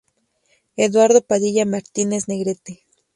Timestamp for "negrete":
2.27-2.87